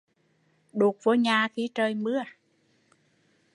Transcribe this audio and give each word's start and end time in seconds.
Đụt 0.73 0.95
vô 1.03 1.13
nhà 1.13 1.47
khi 1.47 1.69
trời 1.75 1.93
mưa 1.93 2.23